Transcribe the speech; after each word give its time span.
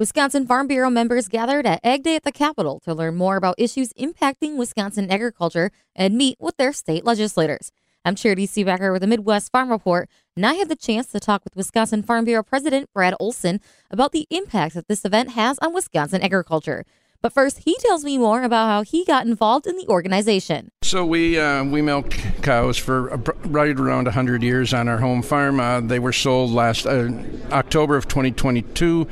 Wisconsin 0.00 0.44
Farm 0.44 0.66
Bureau 0.66 0.90
members 0.90 1.28
gathered 1.28 1.64
at 1.66 1.78
Ag 1.84 2.02
Day 2.02 2.16
at 2.16 2.24
the 2.24 2.32
Capitol 2.32 2.80
to 2.80 2.92
learn 2.92 3.14
more 3.14 3.36
about 3.36 3.54
issues 3.58 3.92
impacting 3.92 4.56
Wisconsin 4.56 5.08
agriculture 5.08 5.70
and 5.94 6.16
meet 6.16 6.36
with 6.40 6.56
their 6.56 6.72
state 6.72 7.04
legislators. 7.04 7.70
I'm 8.04 8.16
Charity 8.16 8.48
Seebacker 8.48 8.90
with 8.90 9.02
the 9.02 9.06
Midwest 9.06 9.52
Farm 9.52 9.70
Report, 9.70 10.10
and 10.34 10.44
I 10.44 10.54
had 10.54 10.68
the 10.68 10.74
chance 10.74 11.06
to 11.12 11.20
talk 11.20 11.44
with 11.44 11.54
Wisconsin 11.54 12.02
Farm 12.02 12.24
Bureau 12.24 12.42
President 12.42 12.92
Brad 12.92 13.14
Olson 13.20 13.60
about 13.88 14.10
the 14.10 14.26
impact 14.30 14.74
that 14.74 14.88
this 14.88 15.04
event 15.04 15.30
has 15.30 15.60
on 15.60 15.72
Wisconsin 15.72 16.22
agriculture. 16.22 16.84
But 17.24 17.32
first, 17.32 17.60
he 17.64 17.74
tells 17.78 18.04
me 18.04 18.18
more 18.18 18.42
about 18.42 18.66
how 18.66 18.82
he 18.82 19.02
got 19.06 19.26
involved 19.26 19.66
in 19.66 19.78
the 19.78 19.88
organization. 19.88 20.70
So 20.82 21.06
we 21.06 21.40
uh, 21.40 21.64
we 21.64 21.80
milked 21.80 22.18
cows 22.42 22.76
for 22.76 23.16
right 23.46 23.74
around 23.74 24.04
100 24.04 24.42
years 24.42 24.74
on 24.74 24.88
our 24.88 24.98
home 24.98 25.22
farm. 25.22 25.58
Uh, 25.58 25.80
they 25.80 25.98
were 25.98 26.12
sold 26.12 26.50
last 26.50 26.84
uh, 26.84 27.08
October 27.50 27.96
of 27.96 28.08
2022. 28.08 29.08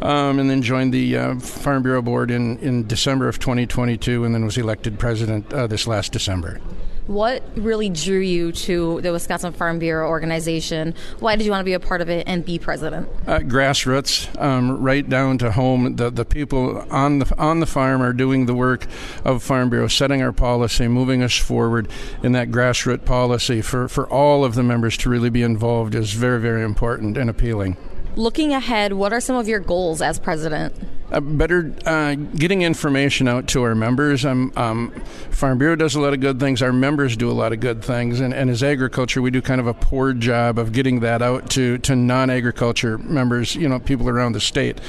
Um, 0.00 0.40
and 0.40 0.50
then 0.50 0.62
joined 0.62 0.92
the 0.92 1.16
uh, 1.16 1.38
Farm 1.38 1.84
Bureau 1.84 2.02
Board 2.02 2.32
in, 2.32 2.58
in 2.58 2.88
December 2.88 3.28
of 3.28 3.38
2022, 3.38 4.24
and 4.24 4.34
then 4.34 4.44
was 4.44 4.58
elected 4.58 4.98
president 4.98 5.52
uh, 5.52 5.68
this 5.68 5.86
last 5.86 6.10
December. 6.10 6.60
What 7.06 7.42
really 7.56 7.88
drew 7.88 8.20
you 8.20 8.52
to 8.52 9.00
the 9.00 9.10
Wisconsin 9.10 9.52
Farm 9.52 9.80
Bureau 9.80 10.08
organization? 10.08 10.94
Why 11.18 11.34
did 11.34 11.44
you 11.44 11.50
want 11.50 11.62
to 11.62 11.64
be 11.64 11.72
a 11.72 11.80
part 11.80 12.00
of 12.00 12.08
it 12.08 12.28
and 12.28 12.44
be 12.44 12.60
president? 12.60 13.08
Uh, 13.26 13.40
grassroots, 13.40 14.40
um, 14.40 14.80
right 14.80 15.08
down 15.08 15.38
to 15.38 15.50
home. 15.50 15.96
The 15.96 16.10
the 16.10 16.24
people 16.24 16.86
on 16.90 17.18
the 17.18 17.34
on 17.38 17.58
the 17.58 17.66
farm 17.66 18.02
are 18.02 18.12
doing 18.12 18.46
the 18.46 18.54
work 18.54 18.86
of 19.24 19.42
Farm 19.42 19.68
Bureau, 19.68 19.88
setting 19.88 20.22
our 20.22 20.32
policy, 20.32 20.86
moving 20.86 21.24
us 21.24 21.36
forward 21.36 21.88
in 22.22 22.32
that 22.32 22.52
grassroots 22.52 23.04
policy. 23.04 23.62
For 23.62 23.88
for 23.88 24.08
all 24.08 24.44
of 24.44 24.54
the 24.54 24.62
members 24.62 24.96
to 24.98 25.10
really 25.10 25.30
be 25.30 25.42
involved 25.42 25.96
is 25.96 26.12
very 26.12 26.40
very 26.40 26.62
important 26.62 27.16
and 27.16 27.28
appealing. 27.28 27.76
Looking 28.14 28.52
ahead, 28.52 28.92
what 28.92 29.12
are 29.12 29.20
some 29.20 29.36
of 29.36 29.48
your 29.48 29.60
goals 29.60 30.02
as 30.02 30.20
president? 30.20 30.74
Uh, 31.12 31.20
better 31.20 31.74
uh, 31.84 32.14
getting 32.14 32.62
information 32.62 33.28
out 33.28 33.46
to 33.46 33.62
our 33.62 33.74
members. 33.74 34.24
Um, 34.24 34.50
um, 34.56 34.90
Farm 35.30 35.58
Bureau 35.58 35.76
does 35.76 35.94
a 35.94 36.00
lot 36.00 36.14
of 36.14 36.20
good 36.20 36.40
things. 36.40 36.62
Our 36.62 36.72
members 36.72 37.18
do 37.18 37.30
a 37.30 37.32
lot 37.32 37.52
of 37.52 37.60
good 37.60 37.84
things. 37.84 38.20
And, 38.20 38.32
and 38.32 38.48
as 38.48 38.62
agriculture, 38.62 39.20
we 39.20 39.30
do 39.30 39.42
kind 39.42 39.60
of 39.60 39.66
a 39.66 39.74
poor 39.74 40.14
job 40.14 40.58
of 40.58 40.72
getting 40.72 41.00
that 41.00 41.20
out 41.20 41.50
to, 41.50 41.76
to 41.78 41.94
non 41.94 42.30
agriculture 42.30 42.96
members, 42.96 43.54
you 43.54 43.68
know, 43.68 43.78
people 43.78 44.08
around 44.08 44.32
the 44.32 44.40
state. 44.40 44.80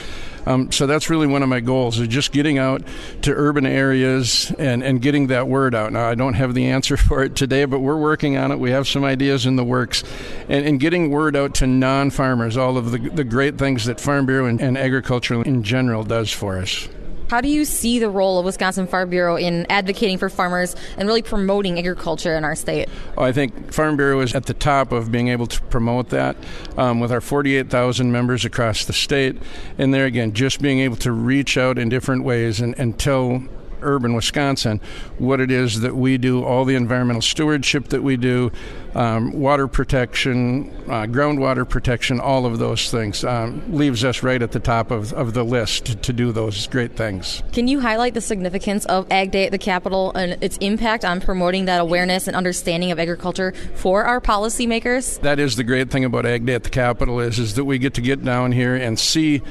Um, 0.45 0.71
so 0.71 0.87
that's 0.87 1.09
really 1.09 1.27
one 1.27 1.43
of 1.43 1.49
my 1.49 1.59
goals 1.59 1.99
is 1.99 2.07
just 2.07 2.31
getting 2.31 2.57
out 2.57 2.81
to 3.21 3.33
urban 3.33 3.65
areas 3.65 4.51
and, 4.57 4.83
and 4.83 5.01
getting 5.01 5.27
that 5.27 5.47
word 5.47 5.75
out. 5.75 5.91
Now, 5.93 6.07
I 6.07 6.15
don't 6.15 6.33
have 6.33 6.53
the 6.53 6.65
answer 6.67 6.97
for 6.97 7.23
it 7.23 7.35
today, 7.35 7.65
but 7.65 7.79
we're 7.79 7.97
working 7.97 8.37
on 8.37 8.51
it. 8.51 8.59
We 8.59 8.71
have 8.71 8.87
some 8.87 9.03
ideas 9.03 9.45
in 9.45 9.55
the 9.55 9.63
works. 9.63 10.03
And, 10.49 10.65
and 10.65 10.79
getting 10.79 11.09
word 11.09 11.35
out 11.35 11.55
to 11.55 11.67
non 11.67 12.09
farmers, 12.09 12.57
all 12.57 12.77
of 12.77 12.91
the, 12.91 12.97
the 12.97 13.23
great 13.23 13.57
things 13.57 13.85
that 13.85 13.99
Farm 13.99 14.25
Bureau 14.25 14.45
and, 14.45 14.61
and 14.61 14.77
agriculture 14.77 15.41
in 15.41 15.63
general 15.63 16.03
does 16.03 16.31
for 16.31 16.57
us. 16.57 16.87
How 17.33 17.41
do 17.41 17.47
you 17.49 17.65
see 17.65 17.97
the 17.97 18.11
role 18.11 18.37
of 18.37 18.45
Wisconsin 18.45 18.85
Farm 18.85 19.09
Bureau 19.09 19.37
in 19.37 19.65
advocating 19.67 20.19
for 20.19 20.29
farmers 20.29 20.75
and 20.99 21.07
really 21.07 21.23
promoting 21.23 21.79
agriculture 21.79 22.35
in 22.35 22.43
our 22.43 22.53
state? 22.53 22.89
Oh, 23.17 23.23
I 23.23 23.31
think 23.31 23.73
Farm 23.73 23.97
Bureau 23.97 24.19
is 24.19 24.35
at 24.35 24.45
the 24.45 24.53
top 24.53 24.91
of 24.91 25.11
being 25.11 25.29
able 25.29 25.47
to 25.47 25.59
promote 25.63 26.09
that 26.09 26.35
um, 26.77 26.99
with 26.99 27.11
our 27.11 27.21
48,000 27.21 28.11
members 28.11 28.45
across 28.45 28.85
the 28.85 28.93
state. 28.93 29.35
And 29.79 29.91
there 29.91 30.05
again, 30.05 30.33
just 30.33 30.61
being 30.61 30.81
able 30.81 30.97
to 30.97 31.11
reach 31.11 31.57
out 31.57 31.79
in 31.79 31.89
different 31.89 32.23
ways 32.23 32.59
and, 32.59 32.77
and 32.77 32.99
tell 32.99 33.43
urban 33.83 34.13
Wisconsin, 34.13 34.81
what 35.17 35.39
it 35.39 35.51
is 35.51 35.81
that 35.81 35.95
we 35.95 36.17
do, 36.17 36.43
all 36.43 36.65
the 36.65 36.75
environmental 36.75 37.21
stewardship 37.21 37.89
that 37.89 38.01
we 38.01 38.17
do, 38.17 38.51
um, 38.95 39.31
water 39.33 39.67
protection, 39.67 40.69
uh, 40.87 41.05
groundwater 41.05 41.67
protection, 41.67 42.19
all 42.19 42.45
of 42.45 42.59
those 42.59 42.91
things 42.91 43.23
um, 43.23 43.63
leaves 43.73 44.03
us 44.03 44.23
right 44.23 44.41
at 44.41 44.51
the 44.51 44.59
top 44.59 44.91
of, 44.91 45.13
of 45.13 45.33
the 45.33 45.43
list 45.43 45.85
to, 45.85 45.95
to 45.95 46.13
do 46.13 46.31
those 46.31 46.67
great 46.67 46.95
things. 46.95 47.41
Can 47.51 47.67
you 47.67 47.79
highlight 47.79 48.13
the 48.13 48.21
significance 48.21 48.85
of 48.85 49.11
Ag 49.11 49.31
Day 49.31 49.45
at 49.45 49.51
the 49.51 49.57
Capitol 49.57 50.11
and 50.15 50.41
its 50.43 50.57
impact 50.57 51.05
on 51.05 51.21
promoting 51.21 51.65
that 51.65 51.81
awareness 51.81 52.27
and 52.27 52.35
understanding 52.35 52.91
of 52.91 52.99
agriculture 52.99 53.53
for 53.75 54.03
our 54.03 54.21
policymakers? 54.21 55.19
That 55.21 55.39
is 55.39 55.55
the 55.55 55.63
great 55.63 55.89
thing 55.89 56.05
about 56.05 56.25
Ag 56.25 56.45
Day 56.45 56.53
at 56.53 56.63
the 56.63 56.69
Capitol 56.69 57.19
is, 57.19 57.39
is 57.39 57.55
that 57.55 57.65
we 57.65 57.79
get 57.79 57.95
to 57.95 58.01
get 58.01 58.23
down 58.23 58.51
here 58.51 58.75
and 58.75 58.99
see 58.99 59.41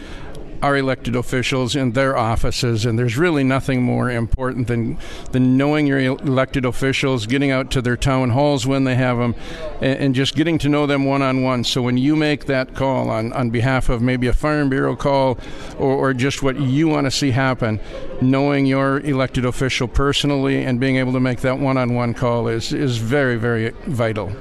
our 0.63 0.77
elected 0.77 1.17
officials 1.17 1.75
in 1.75 1.93
their 1.93 2.17
offices, 2.17 2.87
and 2.87 2.99
there's 2.99 3.19
really 3.19 3.45
nothing 3.45 3.83
more 3.83 4.11
important 4.11 4.69
than 4.69 4.97
than 5.33 5.57
knowing 5.57 5.87
your 5.87 5.99
elected 5.99 6.65
officials, 6.65 7.27
getting 7.27 7.51
out 7.51 7.71
to 7.73 7.83
their 7.83 7.97
town 7.97 8.31
halls 8.31 8.67
when 8.67 8.85
they 8.85 8.95
have 8.95 9.19
them, 9.19 9.35
and, 9.81 9.99
and 9.99 10.15
just 10.15 10.35
getting 10.37 10.59
to 10.59 10.69
know 10.69 10.87
them 10.87 11.05
one 11.05 11.23
on 11.23 11.43
one. 11.43 11.65
So 11.65 11.83
when 11.83 11.99
you 11.99 12.17
make 12.17 12.47
that 12.47 12.75
call 12.75 13.11
on 13.11 13.33
on 13.33 13.51
behalf 13.51 13.89
of 13.89 14.01
maybe 14.01 14.29
a 14.29 14.33
farm 14.33 14.69
bureau 14.69 14.97
call, 14.97 15.39
or, 15.79 15.93
or 15.93 16.15
just 16.15 16.43
what 16.43 16.59
you 16.59 16.89
want 16.89 17.07
to 17.07 17.11
see 17.11 17.33
happen, 17.33 17.81
knowing 18.21 18.67
your 18.67 19.01
elected 19.01 19.45
official 19.45 19.89
personally 19.89 20.65
and 20.65 20.79
being 20.79 20.97
able 20.97 21.13
to 21.13 21.21
make 21.21 21.41
that 21.41 21.59
one 21.59 21.77
on 21.77 21.95
one 21.95 22.15
call 22.15 22.49
is 22.49 22.73
is 22.73 22.99
very 22.99 23.37
very 23.37 23.71
vital. 23.87 24.33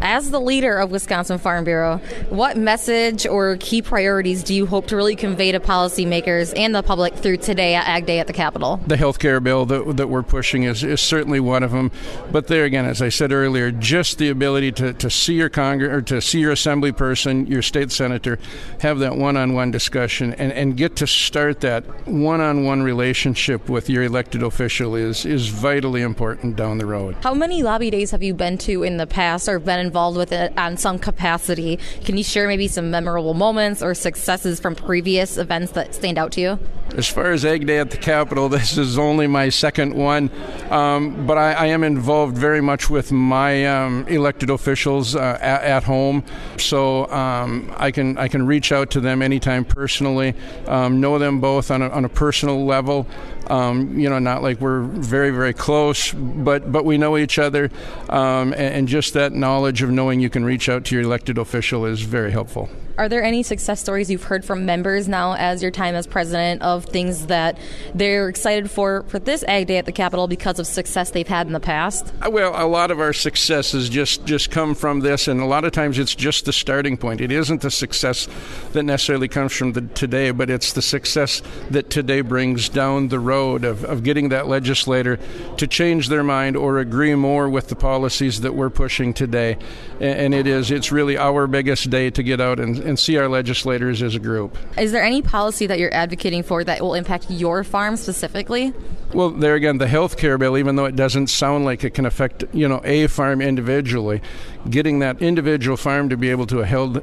As 0.00 0.30
the 0.30 0.40
leader 0.40 0.78
of 0.78 0.90
Wisconsin 0.90 1.38
Farm 1.38 1.64
Bureau, 1.64 1.98
what 2.28 2.56
message 2.56 3.26
or 3.26 3.56
key 3.58 3.82
priorities 3.82 4.42
do 4.42 4.54
you 4.54 4.66
hope 4.66 4.86
to 4.88 4.96
really 4.96 5.16
convey 5.16 5.52
to 5.52 5.60
policymakers 5.60 6.52
and 6.56 6.74
the 6.74 6.82
public 6.82 7.14
through 7.14 7.38
today 7.38 7.74
at 7.74 7.86
Ag 7.86 8.06
Day 8.06 8.18
at 8.18 8.26
the 8.26 8.32
Capitol? 8.32 8.80
The 8.86 8.96
health 8.96 9.18
care 9.18 9.40
bill 9.40 9.66
that, 9.66 9.96
that 9.96 10.08
we're 10.08 10.22
pushing 10.22 10.64
is, 10.64 10.84
is 10.84 11.00
certainly 11.00 11.40
one 11.40 11.62
of 11.62 11.70
them. 11.70 11.90
But 12.30 12.48
there 12.48 12.64
again, 12.64 12.84
as 12.84 13.00
I 13.00 13.08
said 13.08 13.32
earlier, 13.32 13.70
just 13.70 14.18
the 14.18 14.28
ability 14.28 14.72
to, 14.72 14.92
to 14.94 15.10
see 15.10 15.34
your 15.34 15.48
Congress 15.48 15.90
or 15.90 16.02
to 16.02 16.20
see 16.20 16.40
your 16.40 16.52
assembly 16.52 16.92
person, 16.92 17.46
your 17.46 17.62
state 17.62 17.90
senator, 17.90 18.38
have 18.80 18.98
that 18.98 19.16
one 19.16 19.36
on 19.36 19.54
one 19.54 19.70
discussion 19.70 20.34
and, 20.34 20.52
and 20.52 20.76
get 20.76 20.96
to 20.96 21.06
start 21.06 21.60
that 21.60 21.84
one 22.06 22.40
on 22.40 22.64
one 22.64 22.82
relationship 22.82 23.68
with 23.68 23.88
your 23.88 24.02
elected 24.02 24.42
official 24.42 24.94
is, 24.94 25.24
is 25.24 25.48
vitally 25.48 26.02
important 26.02 26.56
down 26.56 26.78
the 26.78 26.86
road. 26.86 27.16
How 27.22 27.34
many 27.34 27.62
lobby 27.62 27.90
days 27.90 28.10
have 28.10 28.22
you 28.22 28.34
been 28.34 28.58
to 28.58 28.82
in 28.82 28.96
the 28.96 29.06
past 29.06 29.48
or 29.48 29.58
been 29.58 29.83
involved 29.84 30.16
with 30.16 30.32
it 30.32 30.56
on 30.58 30.76
some 30.76 30.98
capacity. 30.98 31.78
Can 32.04 32.16
you 32.16 32.24
share 32.24 32.48
maybe 32.48 32.66
some 32.66 32.90
memorable 32.90 33.34
moments 33.34 33.82
or 33.82 33.94
successes 33.94 34.58
from 34.58 34.74
previous 34.74 35.36
events 35.36 35.72
that 35.72 35.94
stand 35.94 36.18
out 36.18 36.32
to 36.32 36.40
you? 36.40 36.58
As 36.96 37.08
far 37.08 37.30
as 37.30 37.44
Ag 37.44 37.66
Day 37.66 37.78
at 37.78 37.90
the 37.90 37.96
Capitol, 37.96 38.48
this 38.54 38.76
is 38.76 38.98
only 38.98 39.26
my 39.26 39.48
second 39.48 39.94
one, 39.94 40.30
um, 40.70 41.26
but 41.26 41.38
I, 41.38 41.52
I, 41.52 41.66
am 41.66 41.84
involved 41.84 42.36
very 42.36 42.60
much 42.60 42.88
with 42.90 43.12
my 43.12 43.66
um, 43.66 44.06
elected 44.08 44.50
officials 44.50 45.14
uh, 45.14 45.38
at, 45.40 45.62
at, 45.62 45.84
home, 45.84 46.24
so 46.58 47.08
um, 47.10 47.72
I 47.76 47.90
can 47.90 48.16
I 48.18 48.28
can 48.28 48.46
reach 48.46 48.72
out 48.72 48.90
to 48.92 49.00
them 49.00 49.22
anytime 49.22 49.64
personally, 49.64 50.34
um, 50.66 51.00
know 51.00 51.18
them 51.18 51.40
both 51.40 51.70
on 51.70 51.82
a, 51.82 51.88
on 51.88 52.04
a 52.04 52.08
personal 52.08 52.64
level. 52.64 53.06
Um, 53.48 53.98
you 53.98 54.08
know, 54.08 54.18
not 54.18 54.42
like 54.42 54.60
we're 54.60 54.80
very 54.82 55.30
very 55.30 55.52
close, 55.52 56.12
but 56.12 56.70
but 56.72 56.84
we 56.84 56.98
know 56.98 57.16
each 57.18 57.38
other, 57.38 57.70
um, 58.08 58.52
and, 58.52 58.74
and 58.74 58.88
just 58.88 59.14
that 59.14 59.32
knowledge 59.32 59.82
of 59.82 59.90
knowing 59.90 60.20
you 60.20 60.30
can 60.30 60.44
reach 60.44 60.68
out 60.68 60.84
to 60.86 60.94
your 60.94 61.04
elected 61.04 61.38
official 61.38 61.84
is 61.84 62.00
very 62.02 62.30
helpful. 62.30 62.68
Are 62.96 63.08
there 63.08 63.24
any 63.24 63.42
success 63.42 63.80
stories 63.80 64.08
you've 64.08 64.22
heard 64.22 64.44
from 64.44 64.66
members 64.66 65.08
now 65.08 65.34
as 65.34 65.62
your 65.62 65.72
time 65.72 65.96
as 65.96 66.06
president 66.06 66.62
of 66.62 66.84
things 66.84 67.26
that 67.26 67.58
they're 67.92 68.28
excited 68.28 68.70
for 68.70 69.02
for 69.08 69.18
this 69.18 69.42
Ag 69.48 69.66
Day 69.66 69.78
at 69.78 69.86
the 69.86 69.92
Capitol 69.92 70.28
because 70.28 70.60
of 70.60 70.66
success 70.68 71.10
they've 71.10 71.26
had 71.26 71.48
in 71.48 71.52
the 71.52 71.60
past? 71.60 72.12
Uh, 72.24 72.30
well, 72.30 72.52
a 72.54 72.68
lot 72.68 72.92
of 72.92 73.00
our 73.00 73.12
successes 73.12 73.88
just 73.88 74.24
just 74.24 74.52
come 74.52 74.76
from 74.76 75.00
this, 75.00 75.26
and 75.26 75.40
a 75.40 75.44
lot 75.44 75.64
of 75.64 75.72
times 75.72 75.98
it's 75.98 76.14
just 76.14 76.44
the 76.44 76.52
starting 76.52 76.96
point. 76.96 77.20
It 77.20 77.32
isn't 77.32 77.62
the 77.62 77.70
success 77.70 78.28
that 78.74 78.84
necessarily 78.84 79.26
comes 79.26 79.52
from 79.52 79.72
the 79.72 79.80
today, 79.80 80.30
but 80.30 80.48
it's 80.48 80.72
the 80.72 80.82
success 80.82 81.42
that 81.70 81.90
today 81.90 82.20
brings 82.20 82.68
down 82.68 83.08
the 83.08 83.18
road 83.18 83.64
of, 83.64 83.84
of 83.84 84.04
getting 84.04 84.28
that 84.28 84.46
legislator 84.46 85.18
to 85.56 85.66
change 85.66 86.08
their 86.08 86.22
mind 86.22 86.56
or 86.56 86.78
agree 86.78 87.16
more 87.16 87.48
with 87.48 87.68
the 87.68 87.76
policies 87.76 88.42
that 88.42 88.54
we're 88.54 88.70
pushing 88.70 89.12
today. 89.12 89.58
And, 89.98 90.34
and 90.34 90.34
it 90.34 90.46
is 90.46 90.70
it's 90.70 90.92
really 90.92 91.18
our 91.18 91.48
biggest 91.48 91.90
day 91.90 92.10
to 92.10 92.22
get 92.22 92.40
out 92.40 92.60
and 92.60 92.83
and 92.84 92.98
see 92.98 93.16
our 93.16 93.28
legislators 93.28 94.02
as 94.02 94.14
a 94.14 94.18
group. 94.18 94.56
Is 94.78 94.92
there 94.92 95.02
any 95.02 95.22
policy 95.22 95.66
that 95.66 95.78
you're 95.78 95.94
advocating 95.94 96.42
for 96.42 96.64
that 96.64 96.80
will 96.80 96.94
impact 96.94 97.30
your 97.30 97.64
farm 97.64 97.96
specifically? 97.96 98.72
Well, 99.12 99.30
there 99.30 99.54
again, 99.54 99.78
the 99.78 99.86
health 99.86 100.16
care 100.16 100.38
bill, 100.38 100.58
even 100.58 100.76
though 100.76 100.86
it 100.86 100.96
doesn't 100.96 101.28
sound 101.28 101.64
like 101.64 101.84
it 101.84 101.90
can 101.90 102.04
affect 102.04 102.44
you 102.52 102.68
know 102.68 102.80
a 102.84 103.06
farm 103.06 103.40
individually, 103.40 104.20
getting 104.68 104.98
that 105.00 105.22
individual 105.22 105.76
farm 105.76 106.08
to 106.08 106.16
be 106.16 106.30
able 106.30 106.46
to 106.46 106.60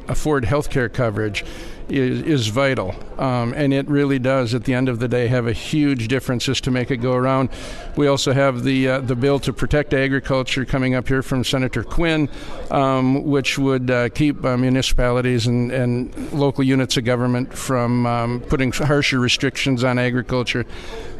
afford 0.09 0.45
health 0.45 0.69
care 0.69 0.89
coverage 0.89 1.45
is, 1.91 2.21
is 2.21 2.47
vital. 2.47 2.95
Um, 3.17 3.53
and 3.53 3.73
it 3.73 3.87
really 3.87 4.19
does, 4.19 4.53
at 4.53 4.63
the 4.63 4.73
end 4.73 4.89
of 4.89 4.99
the 4.99 5.07
day, 5.07 5.27
have 5.27 5.47
a 5.47 5.53
huge 5.53 6.07
differences 6.07 6.61
to 6.61 6.71
make 6.71 6.89
it 6.89 6.97
go 6.97 7.13
around. 7.13 7.49
We 7.95 8.07
also 8.07 8.33
have 8.33 8.63
the, 8.63 8.87
uh, 8.87 8.99
the 9.01 9.15
bill 9.15 9.39
to 9.39 9.53
protect 9.53 9.93
agriculture 9.93 10.65
coming 10.65 10.95
up 10.95 11.07
here 11.07 11.21
from 11.21 11.43
Senator 11.43 11.83
Quinn, 11.83 12.29
um, 12.71 13.23
which 13.23 13.59
would 13.59 13.91
uh, 13.91 14.09
keep 14.09 14.43
uh, 14.43 14.57
municipalities 14.57 15.47
and, 15.71 16.31
local 16.33 16.63
units 16.63 16.97
of 16.97 17.05
government 17.05 17.53
from 17.53 18.05
um, 18.05 18.41
putting 18.41 18.71
harsher 18.71 19.19
restrictions 19.19 19.83
on 19.83 19.97
agriculture. 19.97 20.65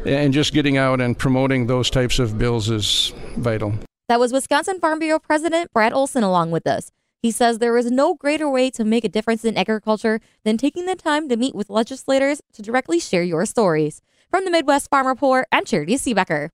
And 0.04 0.32
just 0.32 0.52
getting 0.52 0.76
out 0.76 1.00
and 1.00 1.18
promoting 1.18 1.66
those 1.66 1.90
types 1.90 2.18
of 2.18 2.38
bills 2.38 2.70
is 2.70 3.12
vital. 3.36 3.74
That 4.08 4.20
was 4.20 4.32
Wisconsin 4.32 4.80
Farm 4.80 4.98
Bureau 4.98 5.18
President 5.18 5.72
Brad 5.72 5.92
Olson 5.92 6.22
along 6.22 6.50
with 6.50 6.66
us. 6.66 6.90
He 7.22 7.30
says 7.30 7.58
there 7.58 7.78
is 7.78 7.90
no 7.90 8.14
greater 8.14 8.50
way 8.50 8.68
to 8.70 8.84
make 8.84 9.04
a 9.04 9.08
difference 9.08 9.44
in 9.44 9.56
agriculture 9.56 10.20
than 10.44 10.56
taking 10.56 10.86
the 10.86 10.96
time 10.96 11.28
to 11.28 11.36
meet 11.36 11.54
with 11.54 11.70
legislators 11.70 12.42
to 12.52 12.62
directly 12.62 12.98
share 12.98 13.22
your 13.22 13.46
stories. 13.46 14.02
From 14.28 14.44
the 14.44 14.50
Midwest 14.50 14.90
Farm 14.90 15.06
Report, 15.06 15.46
I'm 15.52 15.64
Charity 15.64 15.94
Seebecker. 15.94 16.48